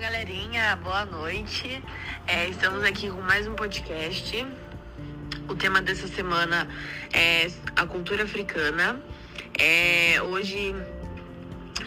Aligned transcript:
galerinha, 0.00 0.76
boa 0.76 1.04
noite. 1.04 1.84
É, 2.26 2.48
estamos 2.48 2.82
aqui 2.84 3.10
com 3.10 3.20
mais 3.20 3.46
um 3.46 3.54
podcast. 3.54 4.46
O 5.46 5.54
tema 5.54 5.82
dessa 5.82 6.08
semana 6.08 6.66
é 7.12 7.50
a 7.76 7.84
cultura 7.84 8.24
africana. 8.24 8.98
É, 9.58 10.22
hoje 10.22 10.74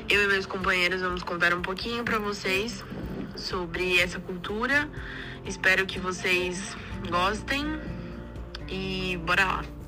eu 0.07 0.23
e 0.25 0.27
meus 0.27 0.45
companheiros 0.45 1.01
vamos 1.01 1.23
contar 1.23 1.55
um 1.55 1.63
pouquinho 1.63 2.03
para 2.03 2.19
vocês 2.19 2.85
sobre 3.35 3.99
essa 3.99 4.19
cultura. 4.19 4.87
Espero 5.43 5.87
que 5.87 5.99
vocês 5.99 6.77
gostem 7.09 7.65
e 8.69 9.17
bora 9.25 9.43
lá. 9.43 9.82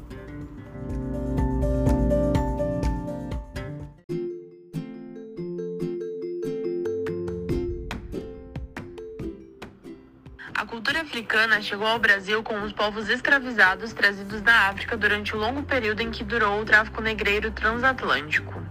A 10.58 10.66
cultura 10.66 11.02
africana 11.02 11.62
chegou 11.62 11.86
ao 11.86 12.00
Brasil 12.00 12.42
com 12.42 12.62
os 12.62 12.72
povos 12.72 13.10
escravizados 13.10 13.92
trazidos 13.92 14.42
da 14.42 14.70
África 14.70 14.96
durante 14.96 15.36
o 15.36 15.38
longo 15.38 15.64
período 15.64 16.02
em 16.02 16.10
que 16.10 16.24
durou 16.24 16.62
o 16.62 16.66
tráfico 16.66 17.02
negreiro 17.02 17.52
transatlântico. 17.52 18.64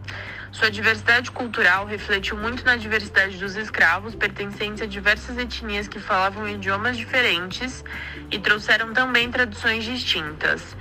Sua 0.51 0.71
diversidade 0.71 1.31
cultural 1.31 1.85
refletiu 1.85 2.39
muito 2.39 2.65
na 2.65 2.77
diversidade 2.77 3.37
dos 3.37 3.55
escravos, 3.55 4.15
pertencentes 4.15 4.81
a 4.81 4.87
diversas 4.87 5.37
etnias 5.37 5.87
que 5.87 6.01
falavam 6.01 6.49
idiomas 6.49 6.97
diferentes 6.97 7.85
e 8.31 8.39
trouxeram 8.39 8.95
também 8.95 9.31
tradições 9.31 9.85
distintas. 9.85 10.75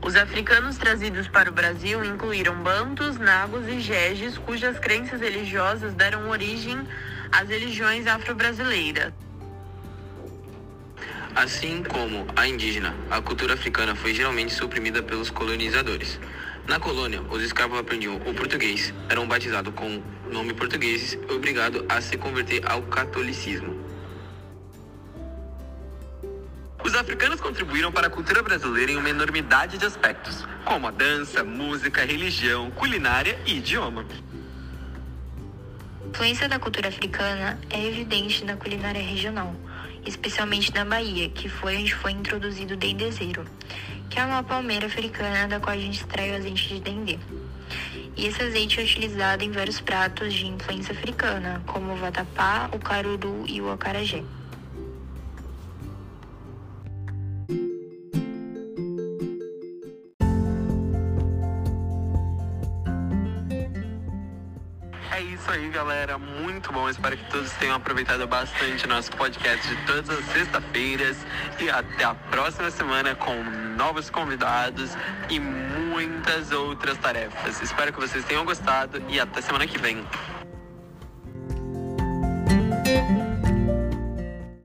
Os 0.00 0.16
africanos 0.16 0.78
trazidos 0.78 1.28
para 1.28 1.50
o 1.50 1.52
Brasil 1.52 2.02
incluíram 2.02 2.62
bantus, 2.62 3.18
nagos 3.18 3.68
e 3.68 3.78
jejes, 3.78 4.38
cujas 4.38 4.78
crenças 4.78 5.20
religiosas 5.20 5.92
deram 5.92 6.30
origem 6.30 6.78
às 7.30 7.46
religiões 7.46 8.06
afro-brasileiras. 8.06 9.25
Assim 11.36 11.82
como 11.82 12.26
a 12.34 12.48
indígena, 12.48 12.96
a 13.10 13.20
cultura 13.20 13.52
africana 13.52 13.94
foi 13.94 14.14
geralmente 14.14 14.54
suprimida 14.54 15.02
pelos 15.02 15.28
colonizadores. 15.28 16.18
Na 16.66 16.80
colônia, 16.80 17.20
os 17.30 17.42
escravos 17.42 17.78
aprendiam 17.78 18.16
o 18.16 18.32
português, 18.32 18.94
eram 19.10 19.28
batizados 19.28 19.74
com 19.74 20.02
nome 20.32 20.54
portugueses 20.54 21.12
e 21.12 21.32
obrigados 21.34 21.84
a 21.90 22.00
se 22.00 22.16
converter 22.16 22.62
ao 22.66 22.80
catolicismo. 22.84 23.78
Os 26.82 26.94
africanos 26.94 27.38
contribuíram 27.38 27.92
para 27.92 28.06
a 28.06 28.10
cultura 28.10 28.42
brasileira 28.42 28.92
em 28.92 28.96
uma 28.96 29.10
enormidade 29.10 29.76
de 29.76 29.84
aspectos, 29.84 30.42
como 30.64 30.88
a 30.88 30.90
dança, 30.90 31.44
música, 31.44 32.02
religião, 32.02 32.70
culinária 32.70 33.38
e 33.44 33.58
idioma. 33.58 34.06
A 36.02 36.08
influência 36.08 36.48
da 36.48 36.58
cultura 36.58 36.88
africana 36.88 37.60
é 37.68 37.86
evidente 37.86 38.42
na 38.42 38.56
culinária 38.56 39.02
regional 39.02 39.54
especialmente 40.06 40.72
na 40.72 40.84
Bahia, 40.84 41.28
que 41.28 41.48
foi 41.48 41.76
onde 41.76 41.94
foi 41.94 42.12
introduzido 42.12 42.74
o 42.74 42.76
dendezeiro, 42.76 43.44
que 44.08 44.18
é 44.18 44.24
uma 44.24 44.42
palmeira 44.42 44.86
africana 44.86 45.48
da 45.48 45.60
qual 45.60 45.76
a 45.76 45.78
gente 45.78 46.00
extrai 46.00 46.30
o 46.30 46.36
azeite 46.36 46.68
de 46.68 46.80
dendê. 46.80 47.18
E 48.16 48.26
esse 48.26 48.42
azeite 48.42 48.80
é 48.80 48.84
utilizado 48.84 49.44
em 49.44 49.50
vários 49.50 49.80
pratos 49.80 50.32
de 50.32 50.46
influência 50.46 50.92
africana, 50.92 51.62
como 51.66 51.92
o 51.92 51.96
vatapá, 51.96 52.70
o 52.72 52.78
caruru 52.78 53.44
e 53.46 53.60
o 53.60 53.70
acarajé. 53.70 54.22
É 65.16 65.22
isso 65.22 65.50
aí, 65.50 65.70
galera. 65.70 66.18
Muito 66.18 66.70
bom. 66.70 66.90
Espero 66.90 67.16
que 67.16 67.24
todos 67.30 67.50
tenham 67.52 67.74
aproveitado 67.74 68.26
bastante 68.26 68.86
nosso 68.86 69.10
podcast 69.12 69.66
de 69.66 69.86
todas 69.86 70.10
as 70.10 70.22
sextas-feiras. 70.26 71.16
E 71.58 71.70
até 71.70 72.04
a 72.04 72.14
próxima 72.14 72.70
semana 72.70 73.14
com 73.14 73.42
novos 73.78 74.10
convidados 74.10 74.90
e 75.30 75.40
muitas 75.40 76.52
outras 76.52 76.98
tarefas. 76.98 77.62
Espero 77.62 77.94
que 77.94 77.98
vocês 77.98 78.26
tenham 78.26 78.44
gostado 78.44 79.02
e 79.08 79.18
até 79.18 79.40
semana 79.40 79.66
que 79.66 79.78
vem. 79.78 80.04